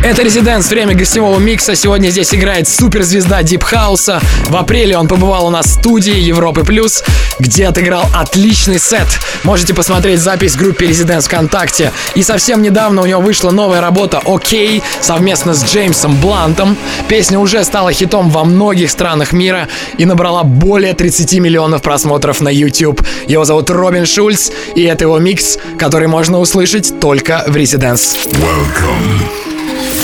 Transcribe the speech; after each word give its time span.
Это 0.00 0.22
Резиденс, 0.22 0.70
время 0.70 0.94
гостевого 0.94 1.40
микса. 1.40 1.74
Сегодня 1.74 2.10
здесь 2.10 2.32
играет 2.32 2.68
суперзвезда 2.68 3.42
Дип 3.42 3.64
Хауса. 3.64 4.20
В 4.48 4.56
апреле 4.56 4.96
он 4.96 5.08
побывал 5.08 5.48
у 5.48 5.50
нас 5.50 5.66
в 5.66 5.70
студии 5.70 6.16
Европы 6.16 6.62
Плюс, 6.62 7.02
где 7.40 7.66
отыграл 7.66 8.04
отличный 8.14 8.78
сет. 8.78 9.08
Можете 9.42 9.74
посмотреть 9.74 10.20
запись 10.20 10.52
в 10.52 10.58
группе 10.58 10.86
Резиденс 10.86 11.26
ВКонтакте. 11.26 11.92
И 12.14 12.22
совсем 12.22 12.62
недавно 12.62 13.02
у 13.02 13.06
него 13.06 13.20
вышла 13.20 13.50
новая 13.50 13.80
работа 13.80 14.22
«Окей» 14.24 14.82
совместно 15.00 15.52
с 15.52 15.64
Джеймсом 15.64 16.16
Блантом. 16.20 16.76
Песня 17.08 17.40
уже 17.40 17.64
стала 17.64 17.92
хитом 17.92 18.30
во 18.30 18.44
многих 18.44 18.92
странах 18.92 19.32
мира 19.32 19.68
и 19.98 20.04
набрала 20.04 20.44
более 20.44 20.94
30 20.94 21.40
миллионов 21.40 21.82
просмотров 21.82 22.40
на 22.40 22.50
YouTube. 22.50 23.02
Его 23.26 23.44
зовут 23.44 23.68
Робин 23.68 24.06
Шульц, 24.06 24.52
и 24.76 24.84
это 24.84 25.04
его 25.04 25.18
микс, 25.18 25.58
который 25.76 26.06
можно 26.06 26.38
услышать 26.38 27.00
только 27.00 27.42
в 27.48 27.56
Резиденс. 27.56 28.16
Welcome 28.26 29.47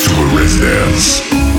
to 0.05 0.11
a 0.11 0.37
residence. 0.37 1.54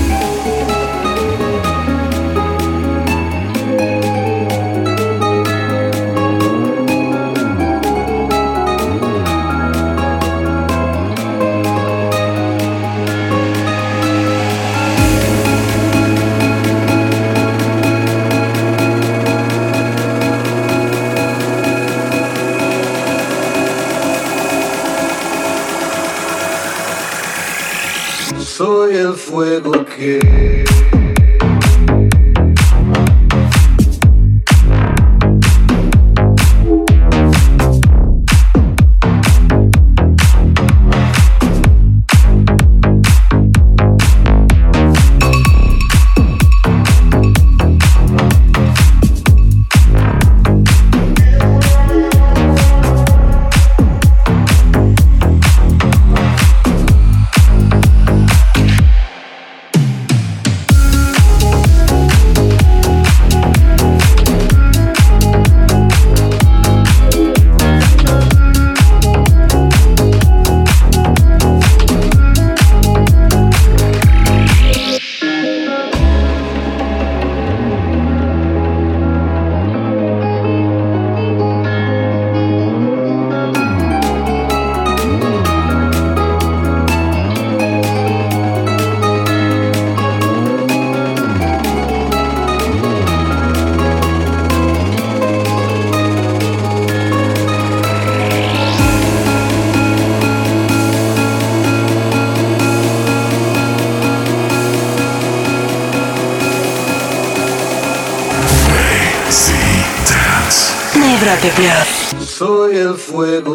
Soy 112.20 112.76
el 112.76 112.94
fuego. 112.94 113.52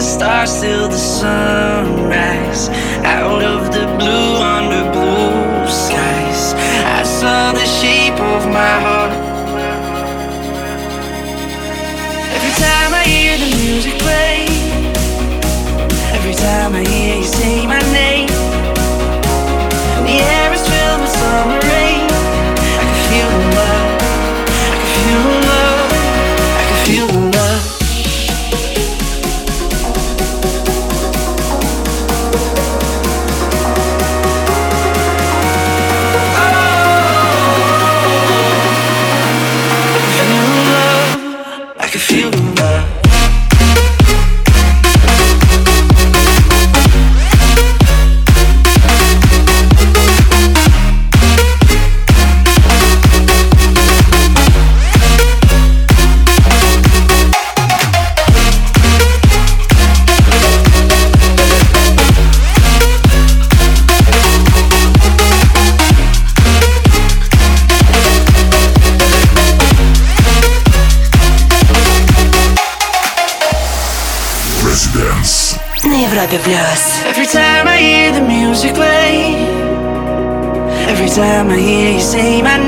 The 0.00 0.06
stars 0.06 0.62
till 0.62 0.88
the 0.88 0.96
sunrise. 0.96 2.70
Out 3.04 3.42
of 3.42 3.70
the 3.70 3.84
blue, 3.98 4.34
under 4.56 4.84
blue 4.96 5.66
skies, 5.68 6.54
I 6.98 7.02
saw 7.02 7.52
the 7.52 7.66
shape 7.66 8.18
of 8.34 8.46
my 8.46 8.74
heart. 8.86 9.12
Every 12.36 12.54
time 12.64 12.90
I 13.00 13.04
hear 13.12 13.36
the 13.44 13.50
music 13.60 13.94
play, 14.04 14.46
every 16.16 16.34
time 16.46 16.72
I 16.80 16.82
hear 16.88 17.16
you 17.18 17.24
say 17.24 17.66
my 17.66 17.82
name, 17.92 18.19
Every 76.32 77.26
time 77.26 77.66
I 77.66 77.78
hear 77.78 78.12
the 78.12 78.20
music 78.20 78.72
play, 78.74 79.34
every 80.86 81.08
time 81.08 81.50
I 81.50 81.58
hear 81.58 81.94
you 81.94 82.00
say 82.00 82.40
my 82.40 82.59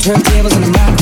Turntables 0.00 0.54
in 0.56 0.62
the 0.62 0.70
mouth. 0.70 0.99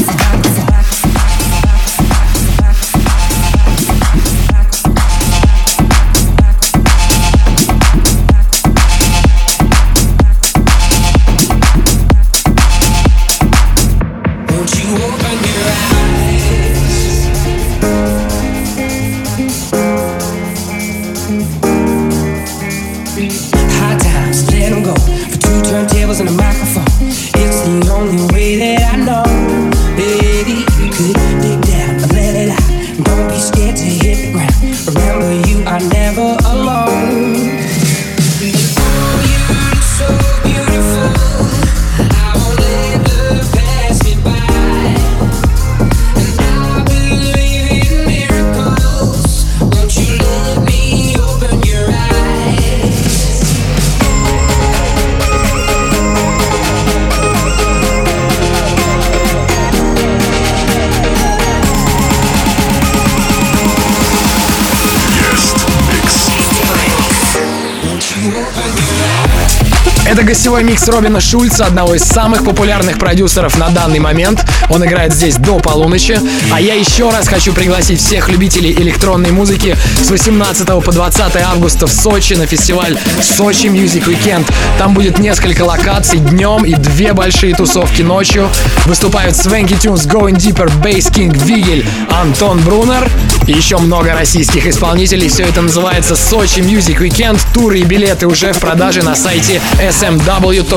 Mix. 70.69 70.78
Робина 70.89 71.21
Шульца, 71.21 71.67
одного 71.67 71.95
из 71.95 72.03
самых 72.03 72.45
популярных 72.45 72.99
продюсеров 72.99 73.59
на 73.59 73.69
данный 73.69 73.99
момент. 73.99 74.45
Он 74.71 74.85
играет 74.85 75.13
здесь 75.13 75.37
до 75.37 75.59
полуночи. 75.59 76.19
А 76.53 76.61
я 76.61 76.75
еще 76.75 77.11
раз 77.11 77.29
хочу 77.29 77.53
пригласить 77.53 78.01
всех 78.01 78.29
любителей 78.29 78.73
электронной 78.73 79.31
музыки 79.31 79.77
с 80.03 80.11
18 80.11 80.67
по 80.83 80.93
20 80.93 81.37
августа 81.37 81.87
в 81.87 81.93
Сочи 81.93 82.35
на 82.35 82.47
фестиваль 82.47 82.99
Сочи 83.21 83.67
Music 83.67 84.05
Weekend. 84.07 84.47
Там 84.79 84.95
будет 84.95 85.19
несколько 85.19 85.63
локаций 85.63 86.19
днем 86.19 86.65
и 86.65 86.75
две 86.75 87.13
большие 87.13 87.55
тусовки 87.55 88.03
ночью. 88.03 88.49
Выступают 88.87 89.35
Swanky 89.35 89.79
Tunes, 89.79 90.09
Going 90.09 90.37
Deeper, 90.37 90.71
Bass 90.81 91.13
King, 91.13 91.37
Вигель, 91.45 91.87
Антон 92.11 92.61
Брунер 92.61 93.09
и 93.47 93.53
еще 93.53 93.79
много 93.79 94.13
российских 94.13 94.67
исполнителей. 94.67 95.29
Все 95.29 95.45
это 95.45 95.63
называется 95.63 96.17
Сочи 96.17 96.61
Music 96.61 96.99
Weekend. 96.99 97.41
Туры 97.53 97.81
и 97.81 97.85
билеты 97.85 98.27
уже 98.27 98.53
в 98.53 98.59
продаже 98.59 99.03
на 99.03 99.17
сайте 99.17 99.61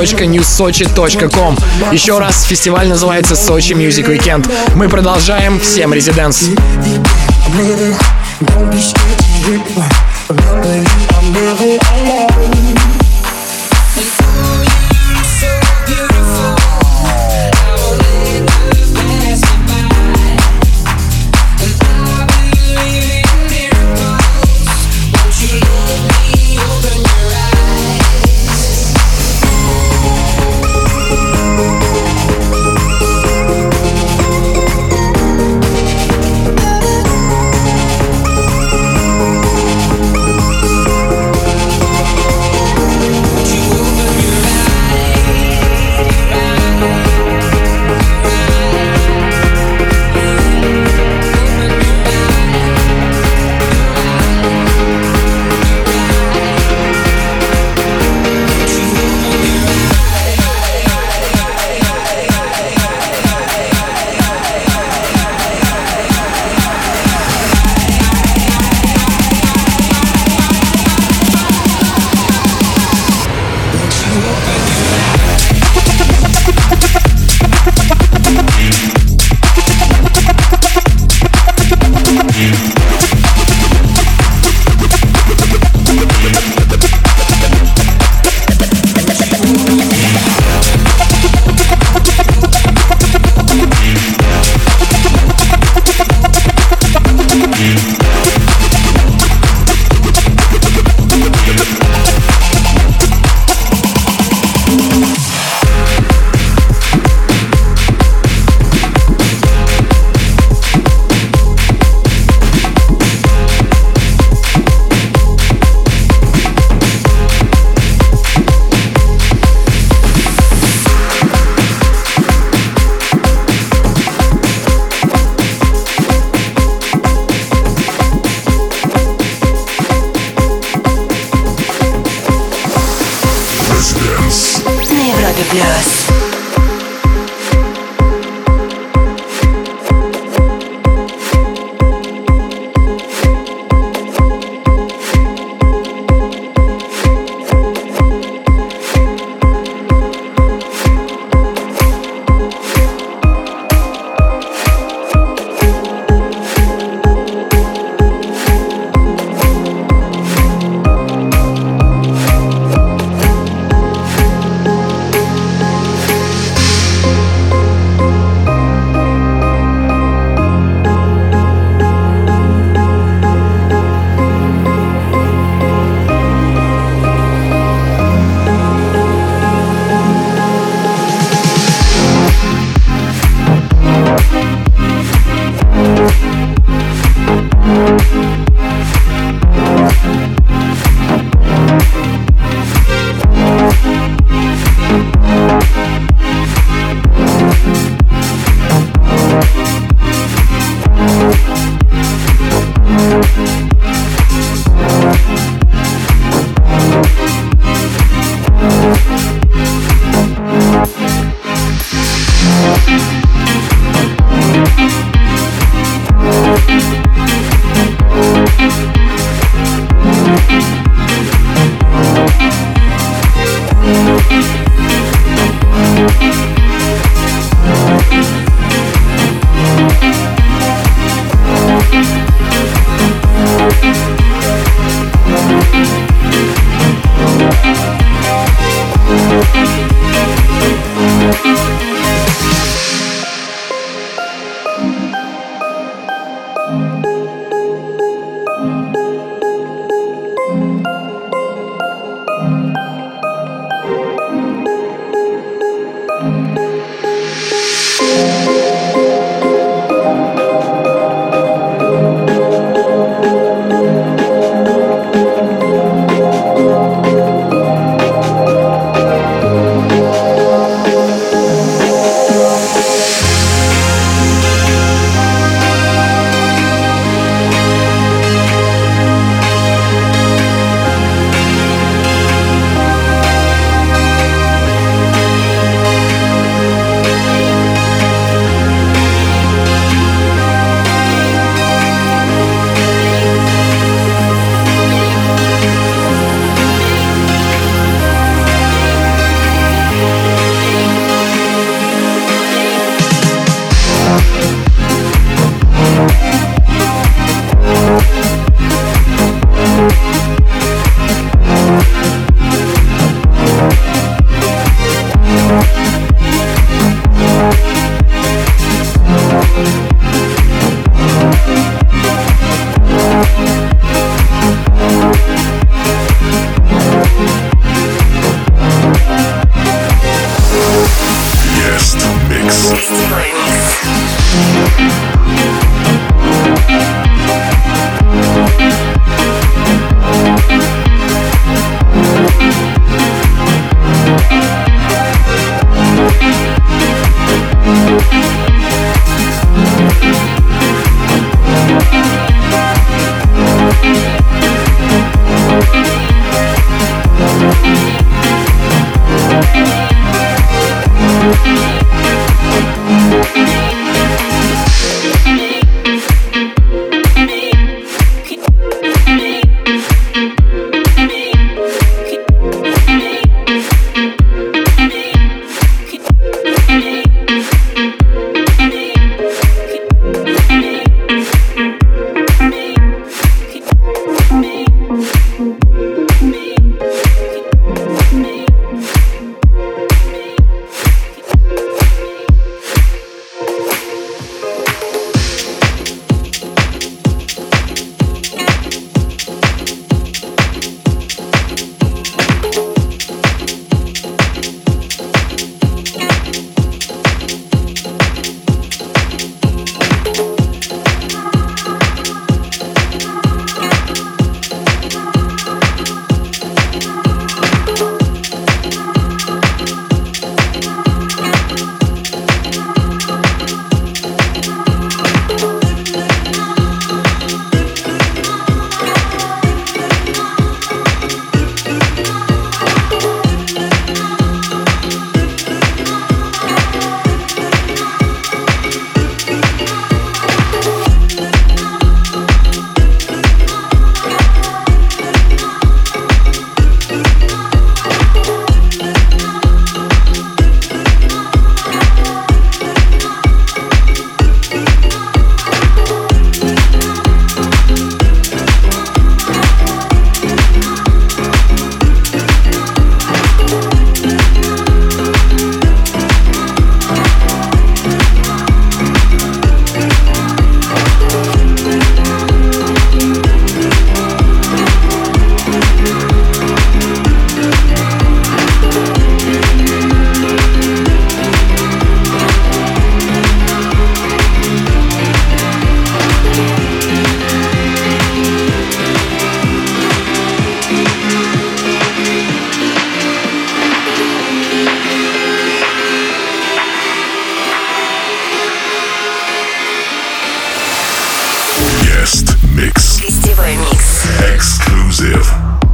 smw.newsochi.com. 0.01 1.57
Еще 1.91 2.17
раз, 2.17 2.43
фестиваль 2.43 2.87
называется 2.87 3.35
Сочи 3.35 3.73
Music 3.73 4.07
Weekend. 4.07 4.51
Мы 4.75 4.89
продолжаем. 4.89 5.59
Всем 5.59 5.93
резиденс. 5.93 6.49
Don't 8.41 8.71
be 8.71 8.81
scared 8.81 9.19
to 9.19 9.25
hit 9.45 9.61
the 9.67 9.73
ground. 9.75 9.93
Remember 10.29 10.79
you 10.97 11.05
are 11.13 11.25
never 11.31 11.77
alone. 11.93 12.40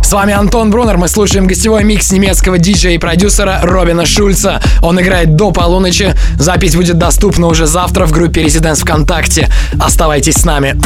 С 0.08 0.14
вами 0.14 0.34
Антон 0.34 0.72
Брунер, 0.72 0.96
мы 0.96 1.10
слушаем 1.10 1.48
гостевой 1.48 1.84
микс 1.84 2.14
немецкого 2.14 2.58
диджея 2.58 2.94
и 2.94 2.98
продюсера 2.98 3.60
Робина 3.62 4.06
Шульца. 4.06 4.62
Он 4.82 5.02
играет 5.02 5.36
до 5.36 5.52
полуночи. 5.52 6.16
Запись 6.40 6.78
будет 6.78 6.98
доступна 6.98 7.48
уже 7.48 7.66
завтра 7.68 8.06
в 8.06 8.14
группе 8.14 8.42
Residents 8.42 8.84
ВКонтакте. 8.84 9.50
Оставайтесь 9.78 10.36
с 10.36 10.46
нами. 10.46 10.80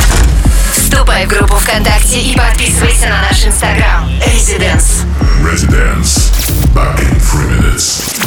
Вступай 0.76 1.28
в 1.28 1.30
группу 1.30 1.54
ВКонтакте 1.54 2.20
и 2.20 2.36
подписывайся 2.36 3.10
на 3.10 3.22
наш 3.22 3.46
инстаграм. 3.46 4.10
Residence. 4.26 5.06
Residence. 5.44 6.32
Back 6.74 7.00
in 7.00 7.20
three 7.20 7.46
minutes. 7.48 8.20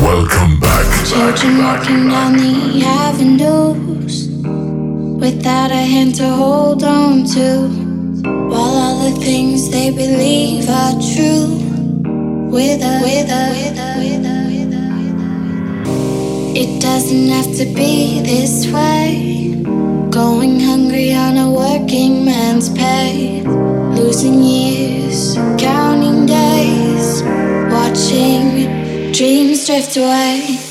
Welcome 0.00 0.58
back. 0.60 0.86
Children 1.04 1.62
walking 1.62 2.08
down 2.08 2.38
the 2.38 2.82
avenues 2.86 4.30
without 5.20 5.70
a 5.70 5.84
hand 5.92 6.14
to 6.14 6.26
hold 6.26 6.82
on 6.82 7.24
to, 7.34 7.83
while 8.54 8.76
all 8.84 9.10
the 9.10 9.16
things 9.20 9.68
they 9.68 9.90
believe 9.90 10.68
are 10.68 10.94
true. 11.12 11.58
With 12.54 12.80
a, 12.82 12.94
with 13.02 13.28
a, 13.40 13.44
with 13.56 13.78
a, 13.86 13.90
with 14.02 14.24
a, 14.24 14.38
with 14.52 14.74
a. 14.78 16.60
It 16.62 16.80
doesn't 16.80 17.28
have 17.36 17.50
to 17.58 17.64
be 17.74 18.20
this 18.20 18.66
way. 18.72 19.60
Going 20.10 20.60
hungry 20.60 21.12
on 21.12 21.36
a 21.36 21.50
working 21.50 22.24
man's 22.24 22.70
pay, 22.70 23.42
losing 23.42 24.40
years, 24.40 25.34
counting 25.58 26.26
days, 26.26 27.24
watching 27.74 29.12
dreams 29.12 29.66
drift 29.66 29.96
away. 29.96 30.63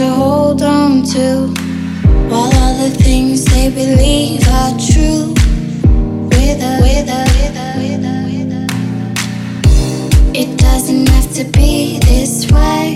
To 0.00 0.08
hold 0.08 0.62
on 0.62 1.02
to, 1.02 1.46
while 2.30 2.50
all 2.62 2.74
the 2.82 2.90
things 3.02 3.44
they 3.44 3.68
believe 3.68 4.40
are 4.48 4.72
true. 4.88 5.34
With 6.32 6.58
a, 6.70 6.74
with 6.80 7.08
a, 7.18 7.22
with 7.36 7.56
a, 7.64 7.68
with 7.80 8.04
a, 8.12 8.16
with 8.30 8.52
a. 8.60 10.38
It 10.42 10.58
doesn't 10.58 11.06
have 11.10 11.30
to 11.34 11.44
be 11.52 11.98
this 11.98 12.50
way. 12.50 12.94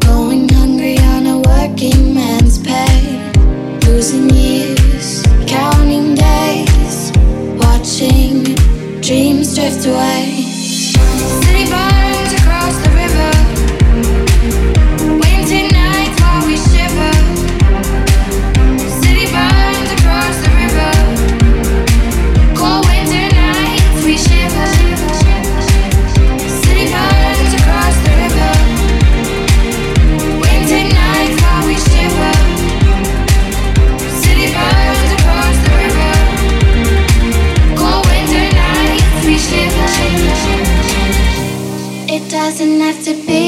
Going 0.00 0.48
hungry 0.48 0.98
on 0.98 1.26
a 1.26 1.38
working 1.52 2.12
man's 2.12 2.58
pay, 2.58 3.30
losing 3.86 4.30
years, 4.30 5.22
counting 5.46 6.16
days, 6.16 7.12
watching 7.62 8.42
dreams 9.00 9.54
drift 9.54 9.86
away. 9.86 10.29
To 43.10 43.26
be 43.26 43.39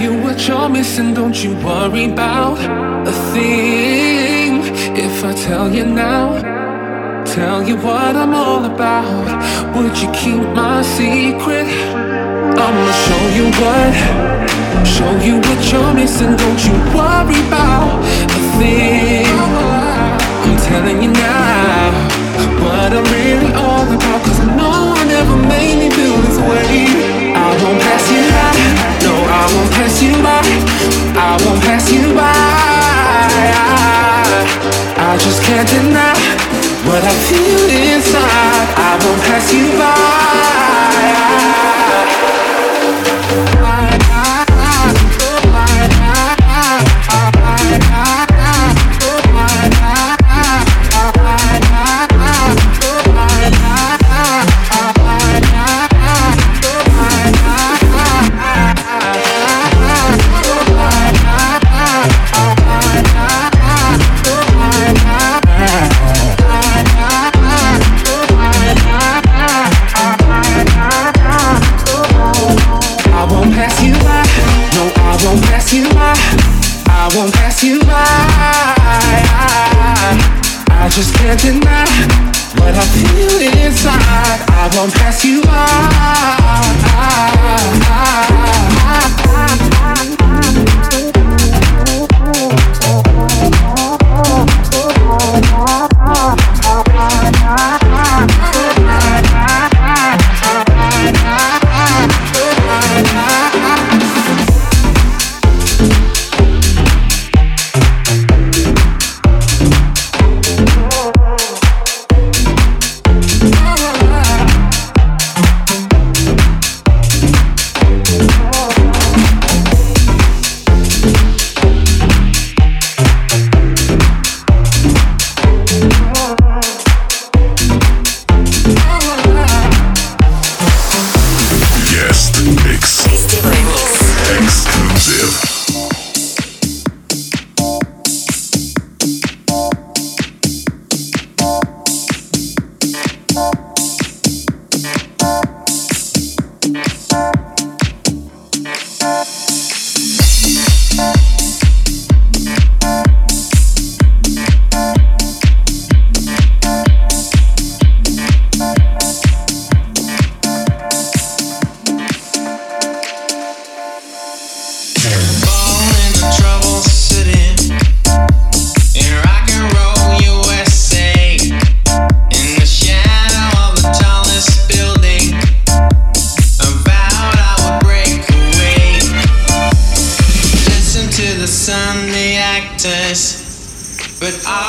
you 0.00 0.22
what 0.22 0.46
you're 0.46 0.68
missing. 0.68 1.14
Don't 1.14 1.42
you 1.42 1.54
worry 1.56 2.04
about 2.04 2.58
a 3.06 3.12
thing. 3.32 4.62
If 4.96 5.24
I 5.24 5.32
tell 5.34 5.68
you 5.72 5.84
now, 5.84 6.40
tell 7.24 7.62
you 7.62 7.76
what 7.76 8.14
I'm 8.14 8.34
all 8.34 8.64
about, 8.64 9.26
would 9.74 9.96
you 10.00 10.10
keep 10.12 10.42
my 10.54 10.82
secret? 10.82 11.66
I'ma 12.64 12.90
show 13.04 13.24
you 13.38 13.46
what, 13.60 13.94
show 14.86 15.12
you 15.26 15.36
what 15.46 15.60
you're 15.70 15.94
missing. 15.94 16.36
Don't 16.36 16.60
you 16.66 16.74
worry 16.96 17.38
about 17.48 17.98
a 18.36 18.40
thing. 18.58 19.26
I'm 20.46 20.56
telling 20.68 21.02
you 21.02 21.12
now 21.12 22.18
what 22.62 22.92
I'm 22.92 23.04
really 23.16 23.52
all 23.54 23.86
about. 23.96 24.20
Cause 24.24 24.40
no 24.62 24.70
one 24.96 25.08
ever 25.20 25.36
made 25.48 25.76
me 25.80 25.90
feel 25.90 26.16
this 26.26 26.38
way. 26.38 27.07
I 27.58 27.64
won't 27.64 27.80
pass 27.82 28.06
you 28.12 28.22
by. 28.30 28.54
No, 29.02 29.14
I 29.18 29.42
won't 29.52 29.72
pass 29.72 30.00
you 30.00 30.12
by. 30.22 30.38
I 31.18 31.36
won't 31.42 31.60
pass 31.60 31.90
you 31.90 32.14
by. 32.14 32.30
I 35.02 35.18
just 35.18 35.42
can't 35.42 35.68
deny 35.68 36.14
what 36.86 37.02
I 37.02 37.10
feel 37.26 37.68
inside. 37.68 38.68
I 38.78 38.96
won't 39.02 39.22
pass 39.22 39.52
you 39.52 39.74
I 39.82 41.18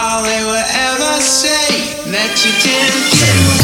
all 0.09 0.23
they 0.23 0.43
will 0.43 0.55
ever 0.55 1.21
say 1.21 1.93
that 2.09 2.33
you 2.43 2.51
didn't 2.65 3.53
do. 3.53 3.58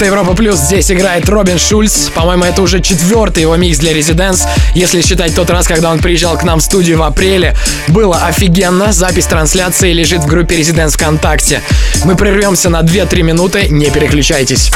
Это 0.00 0.06
Европа 0.06 0.32
Плюс, 0.32 0.58
здесь 0.58 0.90
играет 0.90 1.28
Робин 1.28 1.58
Шульц. 1.58 2.08
По-моему, 2.14 2.44
это 2.44 2.62
уже 2.62 2.80
четвертый 2.80 3.42
его 3.42 3.54
микс 3.56 3.76
для 3.76 3.92
Резиденс. 3.92 4.46
Если 4.74 5.02
считать 5.02 5.34
тот 5.34 5.50
раз, 5.50 5.66
когда 5.66 5.90
он 5.90 5.98
приезжал 5.98 6.38
к 6.38 6.42
нам 6.42 6.60
в 6.60 6.62
студию 6.62 6.96
в 6.96 7.02
апреле, 7.02 7.54
было 7.88 8.16
офигенно. 8.24 8.94
Запись 8.94 9.26
трансляции 9.26 9.92
лежит 9.92 10.22
в 10.22 10.26
группе 10.26 10.56
Резиденс 10.56 10.94
ВКонтакте. 10.94 11.60
Мы 12.04 12.16
прервемся 12.16 12.70
на 12.70 12.80
2-3 12.80 13.20
минуты, 13.20 13.68
не 13.68 13.90
переключайтесь. 13.90 14.72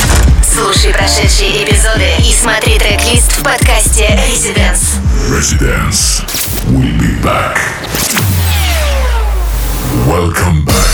Слушай 0.46 0.92
прошедшие 0.92 1.64
эпизоды 1.64 2.04
и 2.18 2.30
смотри 2.30 2.78
трек-лист 2.78 3.32
в 3.32 3.42
подкасте 3.42 4.20
Residence. 4.28 5.00
Residence. 5.30 6.22
We'll 6.68 6.92
be 6.98 7.18
back. 7.22 7.56
Welcome 10.06 10.66
back. 10.66 10.84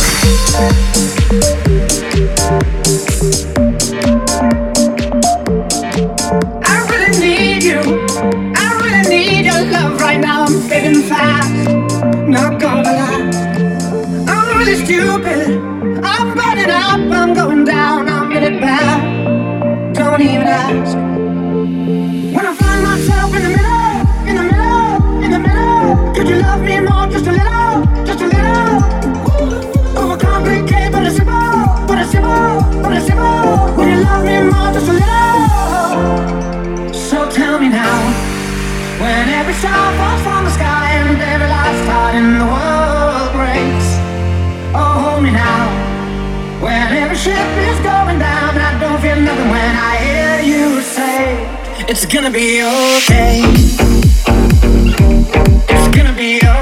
the 42.13 42.45
world 42.45 43.33
breaks. 43.33 43.89
Oh, 44.75 44.95
hold 45.03 45.23
me 45.23 45.31
now. 45.31 45.71
When 46.61 46.97
every 46.97 47.17
ship 47.17 47.51
is 47.69 47.79
going 47.81 48.19
down, 48.19 48.59
I 48.59 48.79
don't 48.81 49.01
feel 49.01 49.21
nothing 49.21 49.49
when 49.49 49.77
I 49.77 49.97
hear 49.97 50.41
you 50.53 50.81
say, 50.83 51.47
It's 51.89 52.07
gonna 52.07 52.31
be 52.31 52.63
okay. 52.63 53.43
It's 55.69 55.97
gonna 55.97 56.13
be 56.13 56.39
okay. 56.39 56.60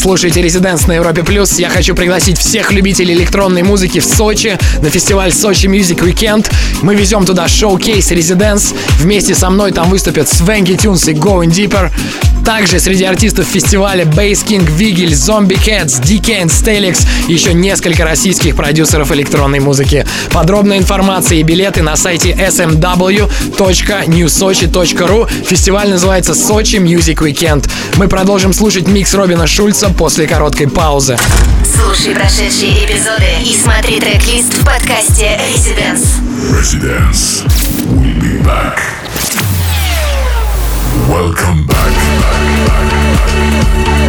Слушаете 0.00 0.40
«Резиденс» 0.40 0.86
на 0.86 0.92
Европе+. 0.92 1.22
плюс. 1.22 1.58
Я 1.58 1.68
хочу 1.68 1.94
пригласить 1.94 2.38
всех 2.38 2.72
любителей 2.72 3.12
электронной 3.14 3.62
музыки 3.62 4.00
в 4.00 4.04
Сочи 4.06 4.58
на 4.80 4.88
фестиваль 4.88 5.30
Сочи 5.30 5.66
Music 5.66 5.98
Weekend. 5.98 6.50
Мы 6.80 6.94
везем 6.94 7.26
туда 7.26 7.46
шоу-кейс 7.48 8.10
«Резиденс». 8.10 8.72
Вместе 8.98 9.34
со 9.34 9.50
мной 9.50 9.72
там 9.72 9.90
выступят 9.90 10.26
Свенги 10.26 10.72
Тюнс 10.72 11.06
и 11.08 11.12
Going 11.12 11.50
Deeper. 11.50 11.90
Также 12.50 12.80
среди 12.80 13.04
артистов 13.04 13.46
фестиваля 13.46 14.04
Bass 14.04 14.44
King, 14.44 14.68
Вигель, 14.68 15.12
Zombie 15.12 15.56
Cats, 15.56 16.02
DK 16.02 16.42
and 16.42 16.48
Stelix 16.48 17.06
и 17.28 17.32
еще 17.32 17.54
несколько 17.54 18.04
российских 18.04 18.56
продюсеров 18.56 19.12
электронной 19.12 19.60
музыки. 19.60 20.04
Подробная 20.32 20.78
информация 20.78 21.38
и 21.38 21.44
билеты 21.44 21.82
на 21.82 21.94
сайте 21.94 22.32
smw.newsochi.ru. 22.32 25.30
Фестиваль 25.44 25.90
называется 25.90 26.34
Сочи 26.34 26.78
Music 26.78 27.18
Weekend. 27.18 27.70
Мы 27.94 28.08
продолжим 28.08 28.52
слушать 28.52 28.88
микс 28.88 29.14
Робина 29.14 29.46
Шульца 29.46 29.90
после 29.90 30.26
короткой 30.26 30.68
паузы. 30.68 31.16
Слушай 31.72 32.16
прошедшие 32.16 32.84
эпизоды 32.84 33.28
и 33.44 33.56
смотри 33.56 34.00
трек-лист 34.00 34.54
в 34.54 34.64
подкасте 34.64 35.38
Residence. 35.54 36.04
Residence. 36.50 37.44
We'll 37.86 38.18
be 38.20 38.42
back. 38.42 38.99
Welcome 41.10 41.66
back. 41.66 41.76
back, 41.76 42.86
back, 43.26 43.84
back 43.84 43.99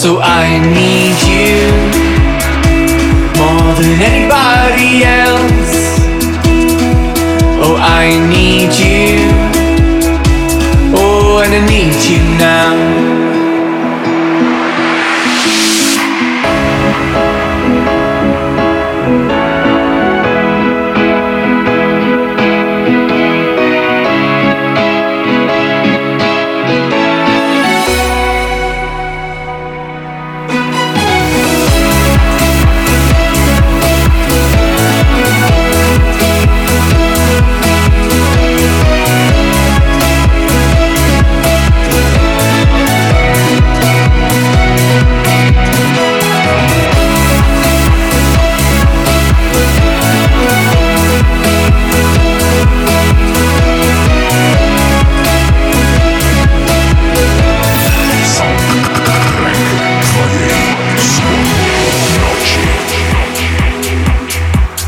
So 0.00 0.18
I 0.22 0.58
need 0.58 1.18
you 1.28 1.60
more 3.36 3.74
than 3.74 4.00
anybody 4.00 5.04
else. 5.04 6.00
Oh, 7.62 7.76
I 7.78 8.18
need 8.30 8.72
you. 8.82 8.89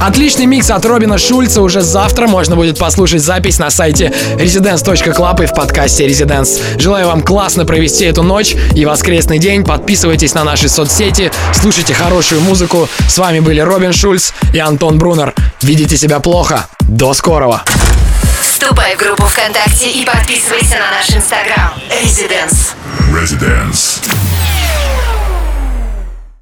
Отличный 0.03 0.47
микс 0.47 0.69
от 0.69 0.85
Робина 0.85 1.17
Шульца. 1.17 1.63
Уже 1.63 1.81
завтра 1.81 2.27
можно 2.27 2.57
будет 2.57 2.77
послушать 2.77 3.23
запись 3.23 3.61
на 3.61 3.71
сайте 3.71 4.13
residence.club 4.35 5.45
и 5.45 5.47
в 5.47 5.55
подкасте 5.55 6.09
Residence. 6.09 6.61
Желаю 6.77 7.07
вам 7.07 7.23
классно 7.23 7.65
провести 7.65 8.07
эту 8.07 8.25
ночь 8.25 8.57
и 8.75 8.85
воскресный 8.85 9.39
день. 9.39 9.65
Подписывайтесь 9.65 10.35
на 10.35 10.43
наши 10.43 10.69
соцсети, 10.69 11.31
слушайте 11.55 11.95
хорошую 11.95 12.41
музыку. 12.41 12.89
С 13.07 13.17
вами 13.17 13.39
были 13.39 13.61
Робин 13.61 13.93
Шульц 13.93 14.33
и 14.53 14.59
Антон 14.59 14.99
Брунер. 14.99 15.35
Видите 15.61 15.97
себя 15.97 16.19
плохо. 16.19 16.67
До 16.81 17.15
скорого. 17.15 17.63
Вступай 18.41 18.97
в 18.97 18.99
группу 18.99 19.23
ВКонтакте 19.27 19.89
и 19.89 20.05
подписывайся 20.05 20.79
на 20.81 20.91
наш 20.99 21.11
инстаграм. 21.11 21.75
Residence. 22.03 22.75
Residence. 23.13 24.01